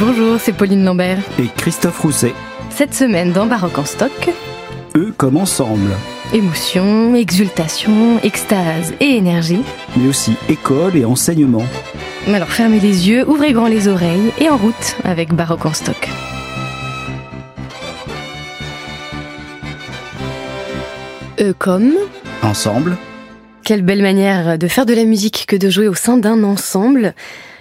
[0.00, 1.18] Bonjour, c'est Pauline Lambert.
[1.38, 2.32] Et Christophe Rousset.
[2.70, 4.30] Cette semaine dans Baroque en stock.
[4.96, 5.90] Eux comme ensemble.
[6.32, 9.60] Émotion, exultation, extase et énergie.
[9.98, 11.66] Mais aussi école et enseignement.
[12.28, 16.08] Alors fermez les yeux, ouvrez grand les oreilles et en route avec Baroque en stock.
[21.42, 21.92] Eux comme
[22.42, 22.96] Ensemble.
[23.64, 27.14] Quelle belle manière de faire de la musique que de jouer au sein d'un ensemble.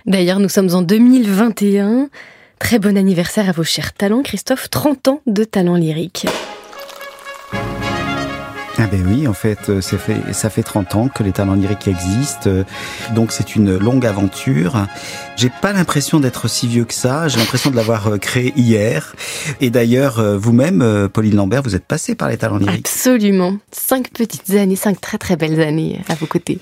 [0.05, 2.09] D'ailleurs, nous sommes en 2021.
[2.59, 4.69] Très bon anniversaire à vos chers talents, Christophe.
[4.69, 6.25] 30 ans de talent lyrique.
[8.81, 11.55] Ah ben oui, en fait, euh, ça fait, ça fait 30 ans que les talents
[11.55, 12.63] lyriques existent, euh,
[13.13, 14.87] donc c'est une longue aventure.
[15.35, 19.15] J'ai pas l'impression d'être si vieux que ça, j'ai l'impression de l'avoir euh, créé hier.
[19.59, 22.87] Et d'ailleurs, vous-même, Pauline Lambert, vous êtes passée par les talents lyriques.
[22.87, 23.57] Absolument.
[23.73, 26.59] Cinq petites années, cinq très très belles années à vos côtés.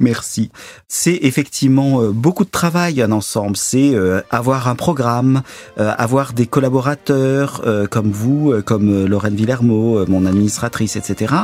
[0.00, 0.50] Merci.
[0.86, 3.56] C'est effectivement beaucoup de travail un ensemble.
[3.56, 3.94] C'est
[4.30, 5.42] avoir un programme,
[5.76, 11.34] avoir des collaborateurs comme vous, comme Lorraine Villermo, mon administratrice, etc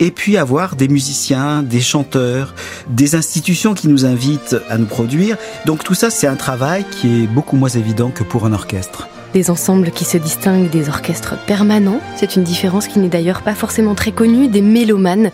[0.00, 2.54] et puis avoir des musiciens, des chanteurs,
[2.88, 5.36] des institutions qui nous invitent à nous produire.
[5.66, 9.08] Donc tout ça, c'est un travail qui est beaucoup moins évident que pour un orchestre.
[9.34, 13.54] Des ensembles qui se distinguent des orchestres permanents, c'est une différence qui n'est d'ailleurs pas
[13.54, 15.30] forcément très connue des mélomanes,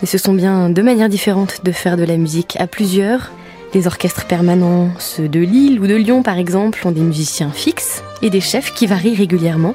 [0.00, 3.32] mais ce sont bien deux manières différentes de faire de la musique à plusieurs.
[3.74, 8.02] Les orchestres permanents, ceux de Lille ou de Lyon par exemple, ont des musiciens fixes
[8.22, 9.74] et des chefs qui varient régulièrement.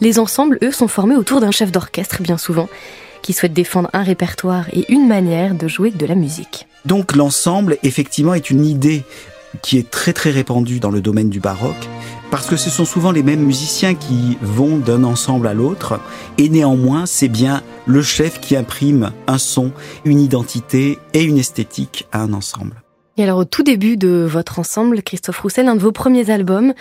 [0.00, 2.68] Les ensembles, eux, sont formés autour d'un chef d'orchestre bien souvent,
[3.26, 6.68] qui souhaite défendre un répertoire et une manière de jouer de la musique.
[6.84, 9.02] Donc l'ensemble, effectivement, est une idée
[9.62, 11.88] qui est très très répandue dans le domaine du baroque,
[12.30, 15.98] parce que ce sont souvent les mêmes musiciens qui vont d'un ensemble à l'autre,
[16.38, 19.72] et néanmoins c'est bien le chef qui imprime un son,
[20.04, 22.80] une identité et une esthétique à un ensemble.
[23.16, 26.74] Et alors au tout début de votre ensemble, Christophe Roussel, un de vos premiers albums,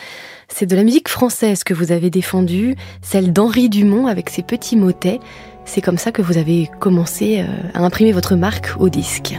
[0.48, 4.76] c'est de la musique française que vous avez défendue, celle d'Henri Dumont avec ses petits
[4.76, 5.20] motets.
[5.66, 9.36] C'est comme ça que vous avez commencé euh, à imprimer votre marque au disque.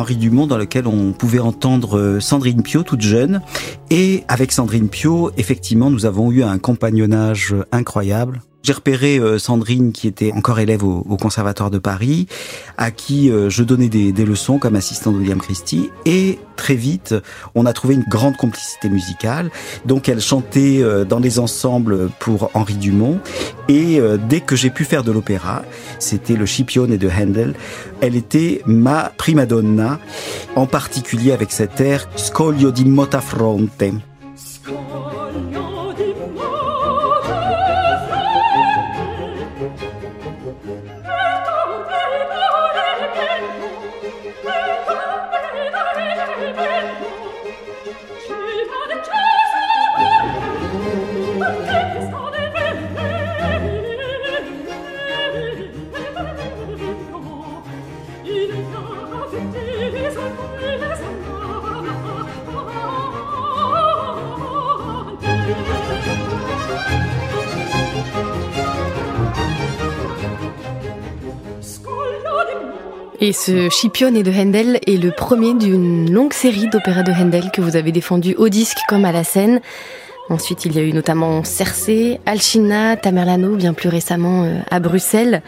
[0.00, 3.42] Henri Dumont dans lequel on pouvait entendre euh, Sandrine Pio toute jeune.
[3.90, 9.92] Et avec Sandrine Pio, effectivement, nous avons eu un compagnonnage incroyable j'ai repéré euh, Sandrine
[9.92, 12.26] qui était encore élève au, Conservatoire de Paris,
[12.78, 15.90] à qui euh, je donnais des, leçons comme assistant de William Christie.
[16.06, 17.14] Et très vite,
[17.54, 19.50] on a trouvé une grande complicité musicale.
[19.86, 23.18] Donc elle chantait euh, dans les ensembles pour Henri Dumont.
[23.68, 25.62] Et dès que j'ai pu faire de l'opéra,
[26.00, 27.54] c'était le Scipione de Handel,
[28.00, 30.00] elle était ma prima donna,
[30.56, 34.09] en particulier avec cet air Scoglio di Motafronte.
[73.22, 77.60] Et ce Scipione de Handel est le premier d'une longue série d'opéras de Handel que
[77.60, 79.60] vous avez défendu au disque comme à la scène.
[80.30, 85.42] Ensuite, il y a eu notamment Cersei, Alcina, Tamerlano, bien plus récemment euh, à Bruxelles.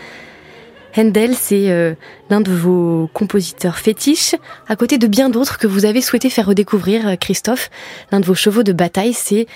[0.99, 1.95] Handel, c'est euh,
[2.29, 4.35] l'un de vos compositeurs fétiches,
[4.69, 7.71] à côté de bien d'autres que vous avez souhaité faire redécouvrir, euh, Christophe.
[8.11, 9.47] L'un de vos chevaux de bataille, c'est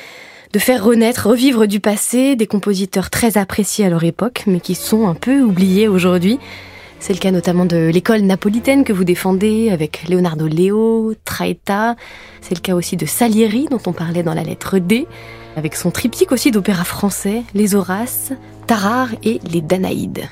[0.55, 4.75] de faire renaître, revivre du passé des compositeurs très appréciés à leur époque, mais qui
[4.75, 6.39] sont un peu oubliés aujourd'hui.
[6.99, 11.97] C'est le cas notamment de l'école napolitaine que vous défendez avec Leonardo Leo, Traetta.
[12.41, 15.07] C'est le cas aussi de Salieri dont on parlait dans la lettre D,
[15.57, 18.33] avec son triptyque aussi d'opéra français, Les Horaces,
[18.67, 20.29] Tarare et les Danaïdes.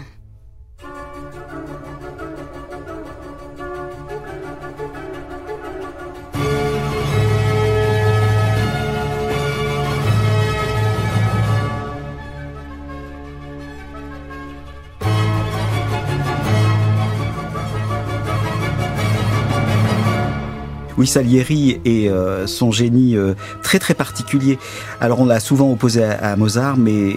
[20.96, 24.58] Oui, Salieri et euh, son génie euh, très très particulier.
[25.00, 27.16] Alors on l'a souvent opposé à, Mozart, mais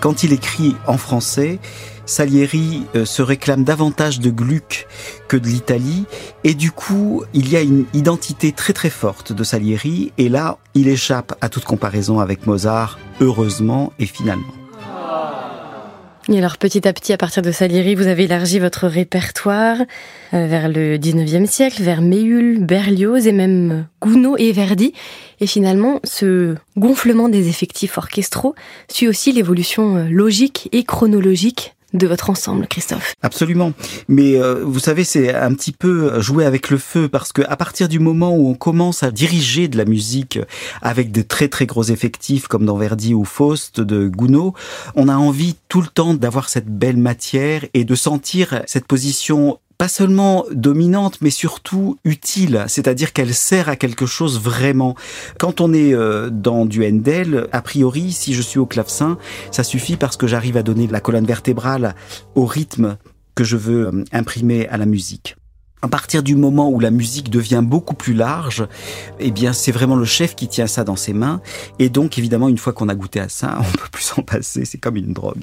[0.00, 1.58] quand il écrit en français,
[2.06, 4.86] Salieri euh, se réclame davantage de Gluck
[5.26, 6.06] que de l'Italie,
[6.44, 10.58] et du coup, il y a une identité très très forte de Salieri, et là,
[10.74, 14.57] il échappe à toute comparaison avec Mozart, heureusement et finalement.
[16.30, 19.78] Et alors petit à petit, à partir de Salieri, vous avez élargi votre répertoire
[20.34, 24.92] euh, vers le 19e siècle, vers Méhul, Berlioz et même Gounod et Verdi.
[25.40, 28.54] Et finalement, ce gonflement des effectifs orchestraux
[28.90, 33.14] suit aussi l'évolution euh, logique et chronologique de votre ensemble, Christophe.
[33.22, 33.72] Absolument.
[34.08, 37.56] Mais euh, vous savez, c'est un petit peu jouer avec le feu parce que à
[37.56, 40.38] partir du moment où on commence à diriger de la musique
[40.82, 44.52] avec de très très gros effectifs comme dans Verdi ou Faust de Gounod,
[44.94, 49.58] on a envie tout le temps d'avoir cette belle matière et de sentir cette position
[49.78, 54.96] pas seulement dominante, mais surtout utile, c'est-à-dire qu'elle sert à quelque chose vraiment.
[55.38, 59.18] Quand on est euh, dans du Handel, a priori, si je suis au clavecin,
[59.52, 61.94] ça suffit parce que j'arrive à donner la colonne vertébrale
[62.34, 62.96] au rythme
[63.36, 65.36] que je veux euh, imprimer à la musique.
[65.80, 68.66] À partir du moment où la musique devient beaucoup plus large,
[69.20, 71.40] eh bien, c'est vraiment le chef qui tient ça dans ses mains.
[71.78, 74.64] Et donc, évidemment, une fois qu'on a goûté à ça, on peut plus s'en passer.
[74.64, 75.38] C'est comme une drogue.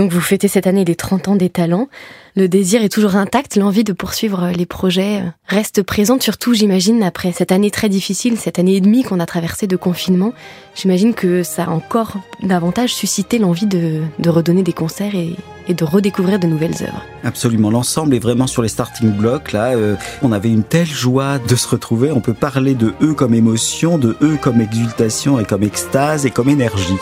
[0.00, 1.86] Donc vous fêtez cette année les 30 ans des talents.
[2.34, 7.32] Le désir est toujours intact, l'envie de poursuivre les projets reste présente, surtout j'imagine après
[7.32, 10.32] cette année très difficile, cette année et demie qu'on a traversée de confinement.
[10.74, 15.36] J'imagine que ça a encore davantage suscité l'envie de, redonner des concerts et,
[15.74, 17.04] de redécouvrir de nouvelles œuvres.
[17.22, 19.52] Absolument, l'ensemble est vraiment sur les starting blocks.
[19.52, 22.10] Là, euh, on avait une telle joie de se retrouver.
[22.10, 26.30] On peut parler de eux comme émotion, de eux comme exultation et comme extase et
[26.30, 26.96] comme énergie.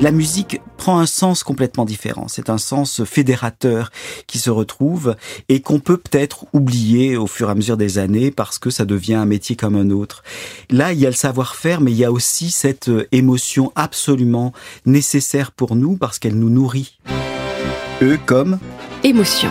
[0.00, 2.28] La musique prend un sens complètement différent.
[2.28, 3.90] C'est un sens fédérateur
[4.26, 5.16] qui se retrouve
[5.48, 8.84] et qu'on peut peut-être oublier au fur et à mesure des années parce que ça
[8.84, 10.22] devient un métier comme un autre.
[10.70, 14.52] Là, il y a le savoir-faire, mais il y a aussi cette euh, émotion absolument
[14.86, 16.98] nécessaire pour nous parce qu'elle nous nourrit.
[18.02, 18.58] Eux comme
[19.02, 19.50] émotion.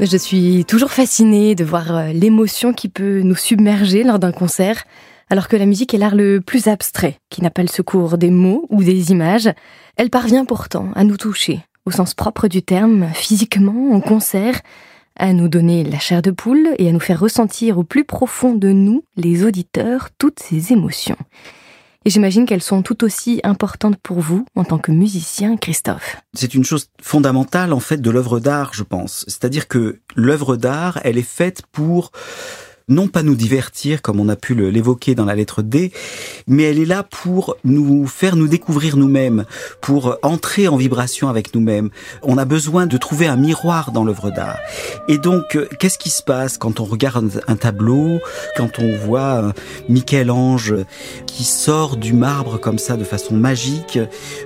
[0.00, 4.84] Je suis toujours fascinée de voir euh, l'émotion qui peut nous submerger lors d'un concert
[5.32, 8.28] alors que la musique est l'art le plus abstrait, qui n'a pas le secours des
[8.28, 9.48] mots ou des images.
[9.96, 14.60] Elle parvient pourtant à nous toucher, au sens propre du terme, physiquement, en concert,
[15.18, 18.52] à nous donner la chair de poule et à nous faire ressentir au plus profond
[18.52, 21.16] de nous, les auditeurs, toutes ces émotions.
[22.04, 26.18] Et j'imagine qu'elles sont tout aussi importantes pour vous en tant que musicien, Christophe.
[26.34, 29.24] C'est une chose fondamentale en fait de l'œuvre d'art, je pense.
[29.28, 32.10] C'est-à-dire que l'œuvre d'art, elle est faite pour
[32.88, 35.92] non pas nous divertir comme on a pu l'évoquer dans la lettre D,
[36.46, 39.44] mais elle est là pour nous faire nous découvrir nous-mêmes,
[39.80, 41.90] pour entrer en vibration avec nous-mêmes.
[42.22, 44.58] On a besoin de trouver un miroir dans l'œuvre d'art.
[45.08, 48.18] Et donc, euh, qu'est-ce qui se passe quand on regarde un tableau,
[48.56, 49.52] quand on voit
[49.88, 50.74] Michel-Ange
[51.26, 53.98] qui sort du marbre comme ça de façon magique?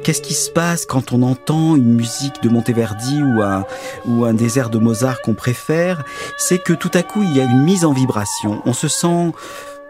[0.02, 3.64] Qu'est-ce qui se passe quand on entend une musique de Monteverdi ou un,
[4.06, 6.04] ou un désert de Mozart qu'on préfère?
[6.36, 9.32] C'est que tout à coup, il y a une mise en vibration on se sent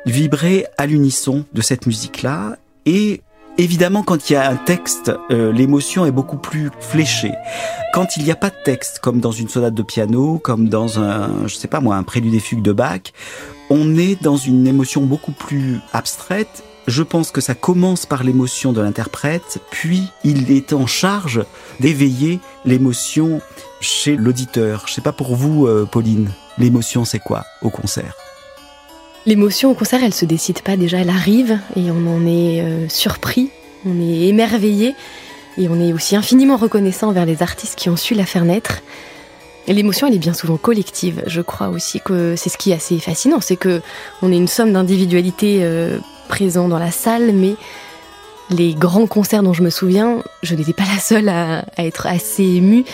[0.07, 3.23] vibrer à l'unisson de cette musique-là et
[3.59, 7.33] Évidemment, quand il y a un texte, euh, l'émotion est beaucoup plus fléchée.
[7.95, 11.01] Quand il n'y a pas de texte, comme dans une sonate de piano, comme dans
[11.01, 13.01] un, je sais pas moi, un prélude des fugues de Bach,
[13.71, 16.65] on est dans une émotion beaucoup plus abstraite.
[16.87, 21.43] Je pense que ça commence par l'émotion de l'interprète, puis il est en charge
[21.81, 23.41] d'éveiller l'émotion
[23.81, 24.85] chez l'auditeur.
[24.87, 28.26] Je sais pas pour vous, euh, Pauline, l'émotion c'est quoi au concert?
[29.27, 32.89] L'émotion au concert, elle se décide pas déjà, elle arrive et on en est euh,
[32.89, 33.51] surpris,
[33.85, 34.95] on est émerveillé
[35.59, 38.83] et on est aussi infiniment reconnaissant envers les artistes qui ont su la faire naître.
[39.67, 41.25] L'émotion, elle est bien souvent collective.
[41.27, 43.83] Je crois aussi que c'est ce qui est assez fascinant, c'est que
[44.23, 47.57] on est une somme d'individualités euh, présentes dans la salle, mais
[48.51, 52.45] les grands concerts dont je me souviens, je n'étais pas la seule à, être assez
[52.45, 52.85] émue.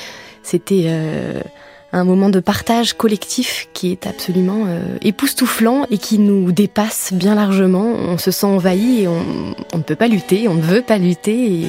[0.42, 1.42] C'était euh,
[1.92, 7.34] un moment de partage collectif qui est absolument euh, époustouflant et qui nous dépasse bien
[7.34, 7.84] largement.
[7.84, 10.98] On se sent envahi et on, on ne peut pas lutter, on ne veut pas
[10.98, 11.66] lutter et,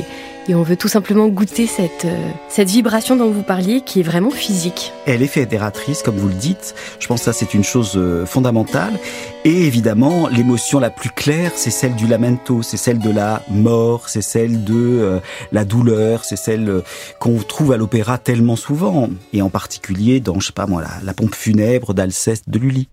[0.47, 4.03] et on veut tout simplement goûter cette, euh, cette vibration dont vous parliez qui est
[4.03, 4.91] vraiment physique.
[5.05, 6.75] Elle est fédératrice, comme vous le dites.
[6.99, 8.99] Je pense que ça, c'est une chose euh, fondamentale.
[9.45, 14.09] Et évidemment, l'émotion la plus claire, c'est celle du lamento, c'est celle de la mort,
[14.09, 15.19] c'est celle de euh,
[15.51, 16.81] la douleur, c'est celle
[17.19, 19.09] qu'on trouve à l'opéra tellement souvent.
[19.33, 22.87] Et en particulier dans, je sais pas moi, la, la pompe funèbre d'Alceste de Lully.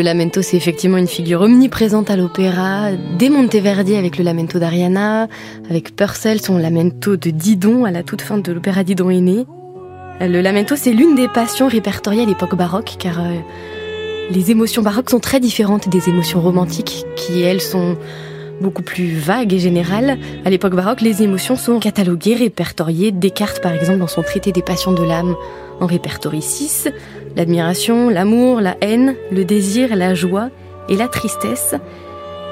[0.00, 2.88] Le lamento, c'est effectivement une figure omniprésente à l'opéra.
[3.18, 5.28] Dès Monteverdi avec le lamento d'Ariana,
[5.68, 9.44] avec Purcell, son lamento de Didon à la toute fin de l'opéra Didon est né.
[10.22, 13.40] Le lamento, c'est l'une des passions répertoriées à l'époque baroque, car euh,
[14.30, 17.98] les émotions baroques sont très différentes des émotions romantiques, qui elles sont
[18.62, 20.18] beaucoup plus vagues et générales.
[20.46, 23.12] À l'époque baroque, les émotions sont cataloguées, répertoriées.
[23.12, 25.36] Descartes, par exemple, dans son traité des passions de l'âme,
[25.80, 26.88] en répertorie 6
[27.36, 30.50] l'admiration, l'amour, la haine, le désir, la joie
[30.88, 31.74] et la tristesse,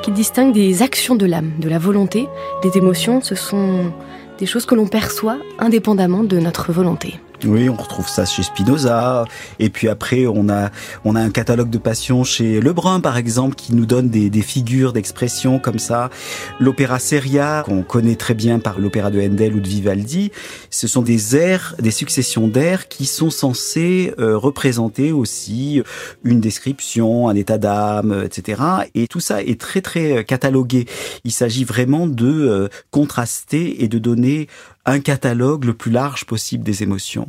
[0.02, 2.28] qui distinguent des actions de l'âme, de la volonté,
[2.62, 3.92] des émotions, ce sont
[4.38, 7.14] des choses que l'on perçoit indépendamment de notre volonté.
[7.44, 9.24] Oui, on retrouve ça chez Spinoza.
[9.60, 10.70] Et puis après, on a,
[11.04, 14.42] on a un catalogue de passion chez Lebrun, par exemple, qui nous donne des, des
[14.42, 16.10] figures d'expression comme ça.
[16.58, 20.32] L'opéra seria, qu'on connaît très bien par l'opéra de Handel ou de Vivaldi,
[20.70, 25.80] ce sont des airs, des successions d'airs qui sont censés euh, représenter aussi
[26.24, 28.62] une description, un état d'âme, etc.
[28.94, 30.86] Et tout ça est très, très catalogué.
[31.24, 34.48] Il s'agit vraiment de euh, contraster et de donner
[34.88, 37.28] un catalogue le plus large possible des émotions.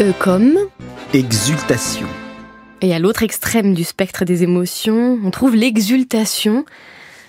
[0.00, 0.56] E comme?
[1.12, 2.06] Exultation.
[2.80, 6.64] Et à l'autre extrême du spectre des émotions, on trouve l'exultation.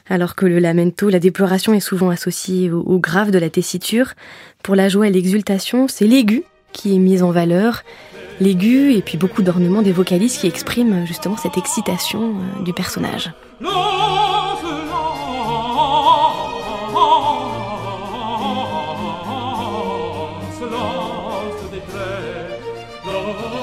[0.08, 4.14] Alors que le lamento, la déploration est souvent associée au, au grave de la tessiture,
[4.62, 7.84] pour la joie et l'exultation, c'est l'aigu qui est mis en valeur.
[8.40, 13.32] L'aigu et puis beaucoup d'ornements des vocalistes qui expriment justement cette excitation euh, du personnage.
[23.36, 23.63] oh.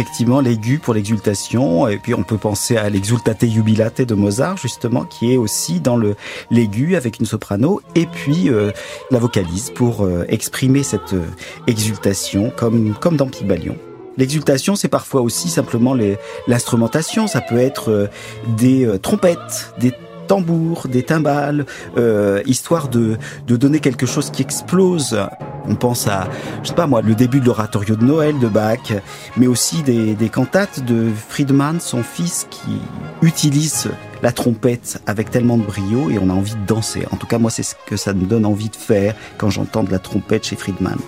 [0.00, 1.86] Effectivement l'aigu pour l'exultation.
[1.86, 5.96] Et puis on peut penser à l'exultate jubilate de Mozart, justement, qui est aussi dans
[5.96, 6.16] le
[6.50, 7.82] l'aigu avec une soprano.
[7.94, 8.70] Et puis euh,
[9.10, 11.26] la vocalise pour euh, exprimer cette euh,
[11.66, 13.76] exultation comme, comme dans Pygmalion.
[14.16, 15.94] L'exultation, c'est parfois aussi simplement
[16.46, 17.26] l'instrumentation.
[17.26, 18.10] Ça peut être
[18.58, 19.92] des trompettes, des
[20.30, 23.18] tambours, des timbales, euh, histoire de,
[23.48, 25.18] de donner quelque chose qui explose.
[25.66, 26.28] On pense à,
[26.62, 28.92] je sais pas moi, le début de l'oratorio de Noël de Bach,
[29.36, 32.78] mais aussi des, des cantates de Friedman, son fils, qui
[33.22, 33.88] utilise
[34.22, 37.08] la trompette avec tellement de brio et on a envie de danser.
[37.10, 39.82] En tout cas, moi, c'est ce que ça me donne envie de faire quand j'entends
[39.82, 40.98] de la trompette chez Friedman.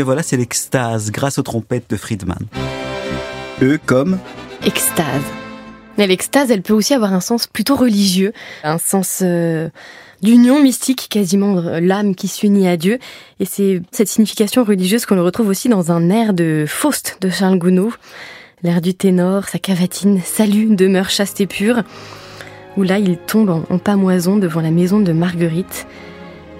[0.00, 2.38] Bien voilà, c'est l'extase grâce aux trompettes de Friedman.
[3.60, 4.18] Eux comme
[4.64, 5.04] Extase.
[5.98, 8.32] Mais l'extase, elle peut aussi avoir un sens plutôt religieux,
[8.64, 9.68] un sens euh,
[10.22, 12.98] d'union mystique, quasiment euh, l'âme qui s'unit à Dieu.
[13.40, 17.28] Et c'est cette signification religieuse qu'on le retrouve aussi dans un air de Faust de
[17.28, 17.92] Charles Gounod,
[18.62, 21.82] l'air du ténor, sa cavatine, salut, demeure chaste et pure,
[22.78, 25.86] où là il tombe en, en pamoison devant la maison de Marguerite.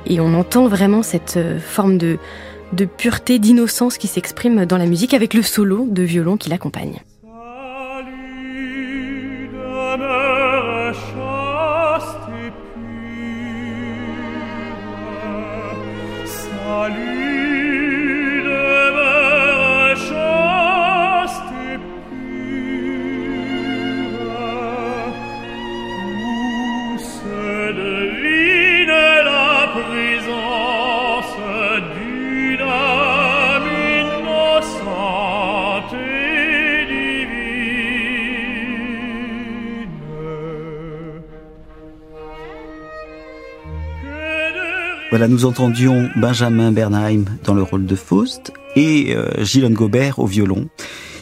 [0.04, 2.18] Et on entend vraiment cette euh, forme de,
[2.72, 7.00] de pureté, d'innocence qui s'exprime dans la musique avec le solo de violon qui l'accompagne.
[45.28, 50.68] Nous entendions Benjamin Bernheim dans le rôle de Faust et euh, Gobert au violon.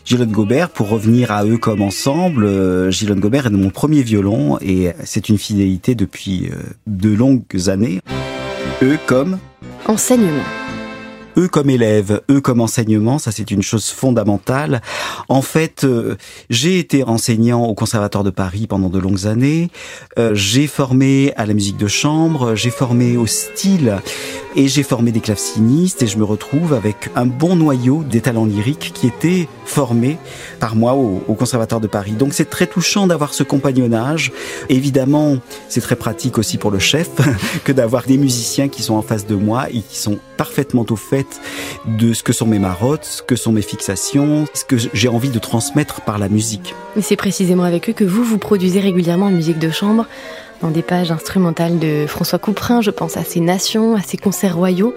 [0.05, 4.03] Gilles Gobert, pour revenir à eux comme ensemble, euh, Gilles Gobert est de mon premier
[4.03, 8.01] violon et c'est une fidélité depuis euh, de longues années.
[8.83, 9.39] Eux comme
[9.87, 10.45] enseignement
[11.39, 14.83] eux comme élèves, eux comme enseignement, ça c'est une chose fondamentale.
[15.29, 16.17] En fait, euh,
[16.51, 19.71] j'ai été enseignant au Conservatoire de Paris pendant de longues années.
[20.19, 23.99] Euh, j'ai formé à la musique de chambre, j'ai formé au style
[24.57, 28.47] et j'ai formé des clavecinistes et je me retrouve avec un bon noyau des talents
[28.47, 30.19] lyriques qui étaient formés
[30.59, 32.13] par moi au, au Conservatoire de Paris.
[32.13, 34.33] Donc c'est très touchant d'avoir ce compagnonnage.
[34.69, 35.37] Évidemment,
[35.69, 37.11] c'est très pratique aussi pour le chef
[37.65, 40.97] que d'avoir des musiciens qui sont en face de moi et qui sont parfaitement au
[40.97, 41.27] fait
[41.85, 45.29] de ce que sont mes marottes, ce que sont mes fixations, ce que j'ai envie
[45.29, 46.75] de transmettre par la musique.
[46.97, 50.07] Et c'est précisément avec eux que vous, vous produisez régulièrement une musique de chambre
[50.63, 54.57] dans des pages instrumentales de François Couperin, je pense à ses nations, à ses concerts
[54.57, 54.95] royaux.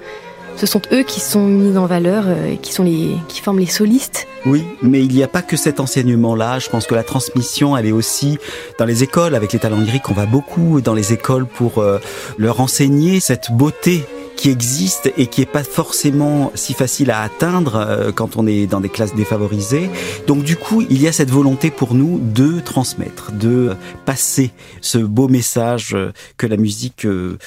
[0.58, 3.66] Ce sont eux qui sont mis en valeur et qui sont les qui forment les
[3.68, 4.28] solistes.
[4.46, 6.60] Oui, mais il n'y a pas que cet enseignement-là.
[6.60, 8.38] Je pense que la transmission, elle est aussi
[8.78, 9.34] dans les écoles.
[9.34, 12.00] Avec les talents lyriques, on va beaucoup dans les écoles pour euh,
[12.38, 14.06] leur enseigner cette beauté
[14.42, 18.66] qui existe et qui est pas forcément si facile à atteindre euh, quand on est
[18.66, 19.88] dans des classes défavorisées.
[20.26, 24.50] Donc du coup, il y a cette volonté pour nous de transmettre, de passer
[24.82, 27.38] ce beau message euh, que la musique euh,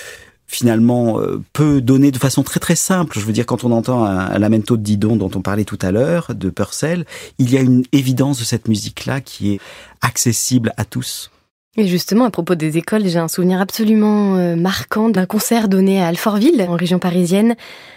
[0.47, 1.19] finalement
[1.53, 3.19] peut donner de façon très très simple.
[3.19, 5.91] Je veux dire, quand on entend un, lamento de Didon dont on parlait tout à
[5.91, 7.07] l'heure, de Purcell,
[7.41, 9.61] il y a une évidence de cette musique-là qui est
[10.01, 11.33] accessible à tous.
[11.77, 16.01] Et justement, à propos des écoles, j'ai un souvenir absolument euh, marquant d'un concert donné
[16.01, 17.57] à Alfortville, en région parisienne,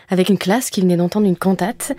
[0.10, 1.92] avec une classe qui venait d'entendre une cantate.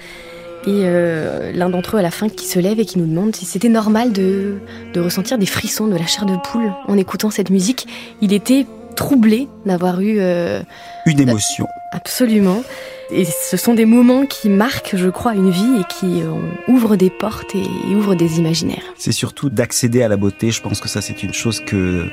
[0.66, 3.34] Et euh, l'un d'entre eux à la fin qui se lève et qui nous demande
[3.36, 4.56] si c'était normal de,
[4.92, 7.86] de ressentir des frissons, de la chair de poule en écoutant cette musique.
[8.20, 10.16] Il était troublé d'avoir eu...
[10.18, 10.60] Euh,
[11.06, 11.68] une émotion.
[11.92, 12.64] Absolument.
[13.10, 16.34] Et ce sont des moments qui marquent, je crois, une vie et qui euh,
[16.66, 18.84] ouvrent des portes et, ouvrent des imaginaires.
[18.98, 20.50] C'est surtout d'accéder à la beauté.
[20.50, 22.06] Je pense que ça, c'est une chose que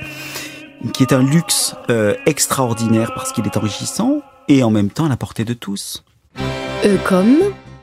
[0.94, 5.10] qui est un luxe euh, extraordinaire parce qu'il est enrichissant et en même temps à
[5.10, 6.04] la portée de tous.
[6.86, 7.38] Euh, comme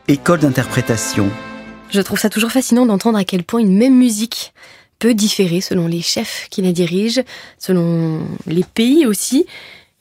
[0.09, 1.29] École d'interprétation.
[1.91, 4.55] Je trouve ça toujours fascinant d'entendre à quel point une même musique
[4.99, 7.23] peut différer selon les chefs qui la dirigent,
[7.59, 9.47] selon les pays aussi.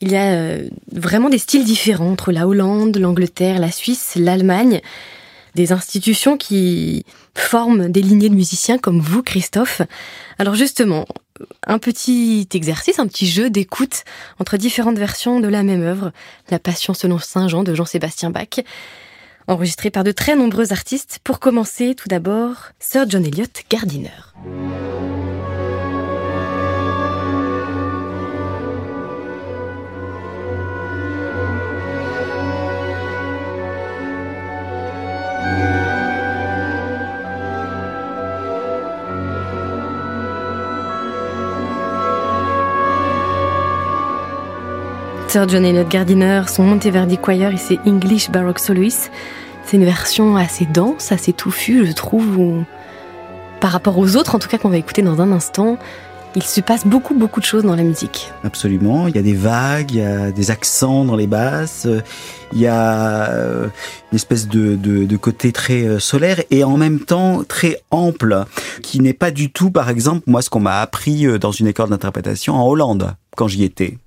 [0.02, 4.82] Il y a euh, vraiment des styles différents entre la Hollande, l'Angleterre, la Suisse, l'Allemagne.
[5.54, 9.82] Des institutions qui forment des lignées de musiciens comme vous, Christophe.
[10.40, 11.06] Alors justement,
[11.68, 14.04] un petit exercice, un petit jeu d'écoute
[14.40, 16.12] entre différentes versions de la même œuvre,
[16.50, 18.62] La Passion selon Saint Jean de Jean-Sébastien Bach,
[19.48, 21.20] enregistré par de très nombreux artistes.
[21.24, 24.10] Pour commencer, tout d'abord, Sir John Eliot Gardiner.
[45.34, 49.12] John Eliot Gardiner, son Monteverdi Choir et ses English Baroque Soloists.
[49.63, 52.65] C'est une version assez dense, assez touffue, je trouve, où,
[53.62, 55.78] par rapport aux autres, en tout cas qu'on va écouter dans un instant,
[56.36, 58.30] il se passe beaucoup, beaucoup de choses dans la musique.
[58.44, 59.08] Absolument.
[59.08, 61.88] Il y a des vagues, il y a des accents dans les basses,
[62.52, 63.67] il y a euh,
[64.12, 68.44] une espèce de côté très euh, solaire et en même temps très ample,
[68.82, 71.67] qui n'est pas du tout, par exemple, moi, ce qu'on m'a appris euh, dans une
[71.67, 73.98] école d'interprétation en Hollande, quand j'y étais.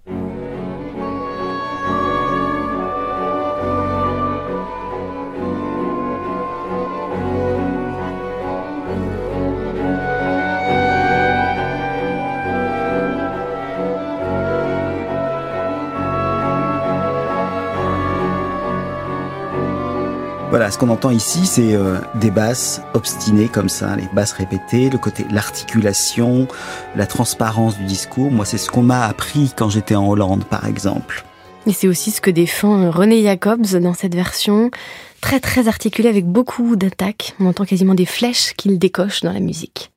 [20.70, 24.98] Ce qu'on entend ici, c'est euh, des basses obstinées comme ça, les basses répétées, le
[24.98, 26.48] côté, l'articulation,
[26.96, 28.31] la transparence du discours.
[28.31, 31.24] Moi, c'est ce qu'on m'a appris quand j'étais en Hollande, par exemple.
[31.66, 34.70] Et c'est aussi ce que défend René Jacobs dans cette version,
[35.20, 37.35] très très articulée avec beaucoup d'attaques.
[37.40, 39.90] On entend quasiment des flèches qu'il décoche dans la musique.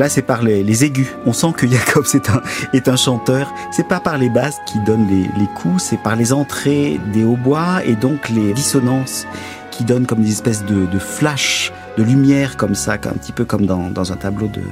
[0.00, 1.08] Là, c'est par les, aigus.
[1.26, 2.40] On sent que Jacob est un,
[2.72, 3.52] est un chanteur.
[3.70, 7.84] C'est pas par les basses qui donnent les, coups, c'est par les entrées des hautbois
[7.84, 9.26] et donc les dissonances
[9.70, 13.44] qui donnent comme des espèces de, de flash, de lumière comme ça, un petit peu
[13.44, 14.62] comme dans, un tableau de,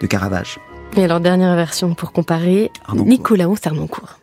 [0.00, 0.60] de Caravage.
[0.96, 4.20] Et alors, dernière version pour comparer, Nicolas Arnoncourt.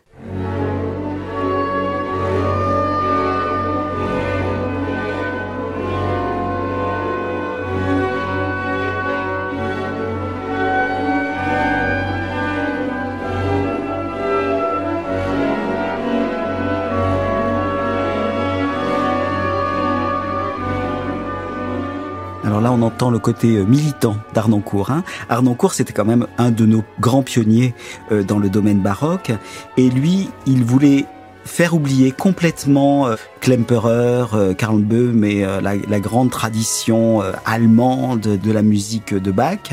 [22.76, 24.90] On entend le côté euh, militant d'Arnoncourt.
[24.90, 25.02] Hein.
[25.28, 27.74] Arnoncourt, c'était quand même un de nos grands pionniers
[28.12, 29.32] euh, dans le domaine baroque.
[29.76, 31.06] Et lui, il voulait
[31.44, 38.62] faire oublier complètement euh, Klemperer, Karl Böhm et la, la, grande tradition allemande de la
[38.62, 39.70] musique de Bach.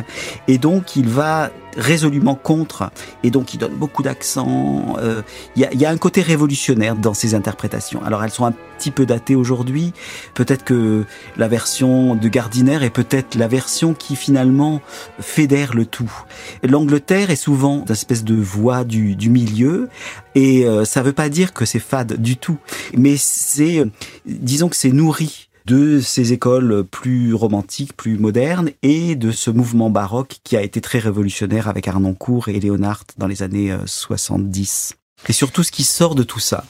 [0.48, 2.92] Et donc, il va résolument contre,
[3.24, 4.96] et donc il donne beaucoup d'accent.
[5.00, 5.22] Euh,
[5.56, 8.04] il y, a, un côté révolutionnaire dans ses interprétations.
[8.04, 9.94] Alors elles sont un petit peu datées aujourd'hui.
[10.34, 11.06] Peut-être que
[11.38, 14.82] la version de Gardiner est peut-être la version qui finalement
[15.20, 16.12] fédère le tout.
[16.64, 19.90] L'Angleterre est souvent une espèce de voix du, milieu,
[20.36, 22.58] et euh, ça veut pas dire que c'est fade du tout,
[22.96, 23.16] mais
[24.26, 29.90] disons que c'est nourri de ces écoles plus romantiques, plus modernes, et de ce mouvement
[29.90, 34.92] baroque qui a été très révolutionnaire avec Arnoncourt et Léonard dans les années 70.
[34.94, 36.66] Euh, et surtout, ce qui sort de tout ça,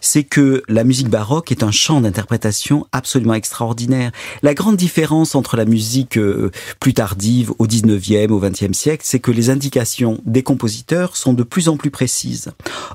[0.00, 4.12] c'est que la musique baroque est un champ d'interprétation absolument extraordinaire.
[4.42, 9.20] La grande différence entre la musique euh, plus tardive au 19e, au 20e siècle, c'est
[9.20, 12.52] que les indications des compositeurs sont de plus en plus précises.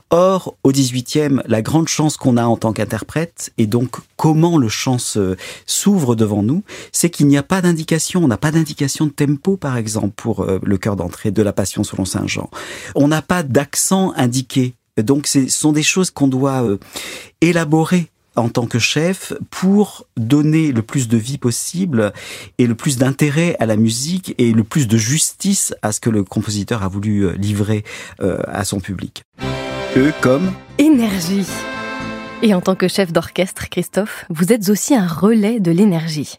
[0.09, 4.67] Or, au 18e, la grande chance qu'on a en tant qu'interprète, et donc comment le
[4.67, 4.97] chant
[5.65, 8.23] s'ouvre devant nous, c'est qu'il n'y a pas d'indication.
[8.23, 11.53] On n'a pas d'indication de tempo, par exemple, pour euh, le cœur d'entrée de la
[11.53, 12.49] Passion selon Saint Jean.
[12.95, 16.77] On n'a pas d'accent indiqué donc ce sont des choses qu'on doit euh,
[17.41, 22.13] élaborer en tant que chef pour donner le plus de vie possible
[22.57, 26.09] et le plus d'intérêt à la musique et le plus de justice à ce que
[26.09, 27.83] le compositeur a voulu euh, livrer
[28.21, 29.23] euh, à son public.
[29.97, 31.47] Eux comme énergie.
[32.41, 36.35] Et en tant que chef d'orchestre, Christophe, vous êtes aussi un relais de l'énergie.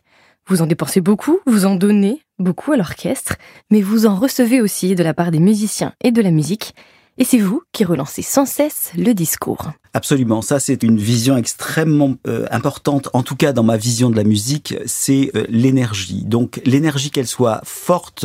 [0.47, 3.37] Vous en dépensez beaucoup, vous en donnez beaucoup à l'orchestre,
[3.71, 6.75] mais vous en recevez aussi de la part des musiciens et de la musique.
[7.21, 9.73] Et c'est vous qui relancez sans cesse le discours.
[9.93, 14.17] Absolument, ça c'est une vision extrêmement euh, importante, en tout cas dans ma vision de
[14.17, 16.25] la musique, c'est euh, l'énergie.
[16.25, 18.25] Donc l'énergie qu'elle soit forte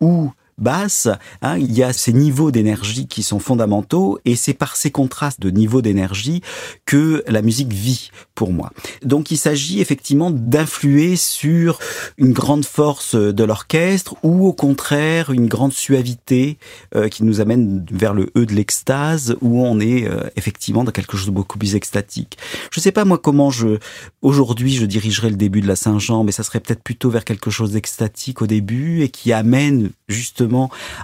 [0.00, 1.08] ou basse,
[1.42, 5.40] hein, il y a ces niveaux d'énergie qui sont fondamentaux et c'est par ces contrastes
[5.40, 6.42] de niveaux d'énergie
[6.86, 8.70] que la musique vit pour moi.
[9.02, 11.78] Donc il s'agit effectivement d'influer sur
[12.18, 16.58] une grande force de l'orchestre ou au contraire une grande suavité
[16.94, 20.92] euh, qui nous amène vers le E de l'extase où on est euh, effectivement dans
[20.92, 22.38] quelque chose de beaucoup plus extatique.
[22.70, 23.78] Je sais pas moi comment je
[24.22, 27.50] aujourd'hui je dirigerai le début de la Saint-Jean mais ça serait peut-être plutôt vers quelque
[27.50, 30.49] chose d'extatique au début et qui amène justement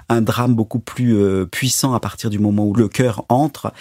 [0.08, 3.72] un drame beaucoup plus euh, puissant à partir du moment où le cœur entre.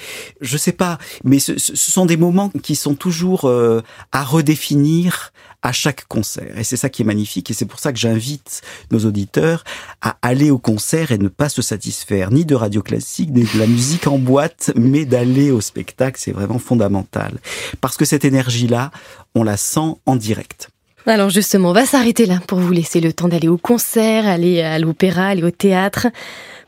[0.42, 5.72] Je sais pas, mais ce, sont des moments qui sont toujours euh, à redéfinir à
[5.72, 6.58] chaque concert.
[6.60, 7.50] Et c'est ça qui est magnifique.
[7.50, 9.64] Et c'est pour ça que j'invite nos auditeurs
[10.02, 13.60] à aller au concert et ne pas se satisfaire ni de radio classique, ni de
[13.60, 16.20] la musique en boîte, mais d'aller au spectacle.
[16.22, 17.40] C'est vraiment fondamental.
[17.82, 18.92] Parce que cette énergie-là,
[19.34, 20.70] on la sent en direct.
[21.08, 24.62] Alors justement, on va s'arrêter là pour vous laisser le temps d'aller au concert, aller
[24.62, 26.08] à l'opéra, aller au théâtre,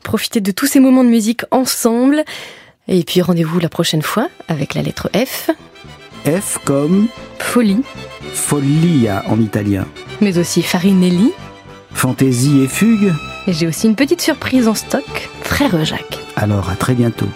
[0.04, 2.24] profiter de tous ces moments de musique ensemble.
[2.86, 5.50] Et puis rendez-vous la prochaine fois avec la lettre F.
[6.24, 7.82] F comme folie.
[8.32, 9.86] Follia en italien.
[10.20, 11.32] Mais aussi farinelli.
[11.92, 13.12] Fantaisie et fugue.
[13.48, 16.18] Et j'ai aussi une petite surprise en stock, frère Jacques.
[16.36, 17.28] Alors à très bientôt.